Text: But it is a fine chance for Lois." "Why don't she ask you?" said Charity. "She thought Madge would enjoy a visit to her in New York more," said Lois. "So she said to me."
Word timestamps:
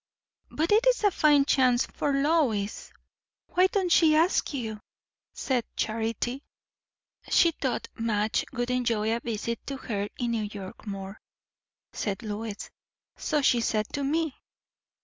But 0.49 0.71
it 0.71 0.87
is 0.87 1.03
a 1.03 1.11
fine 1.11 1.45
chance 1.45 1.85
for 1.85 2.11
Lois." 2.11 2.91
"Why 3.49 3.67
don't 3.67 3.91
she 3.91 4.15
ask 4.15 4.51
you?" 4.51 4.79
said 5.31 5.63
Charity. 5.75 6.41
"She 7.29 7.51
thought 7.51 7.87
Madge 7.93 8.43
would 8.51 8.71
enjoy 8.71 9.15
a 9.15 9.19
visit 9.19 9.59
to 9.67 9.77
her 9.77 10.09
in 10.17 10.31
New 10.31 10.49
York 10.51 10.87
more," 10.87 11.21
said 11.93 12.23
Lois. 12.23 12.71
"So 13.17 13.43
she 13.43 13.61
said 13.61 13.93
to 13.93 14.03
me." 14.03 14.33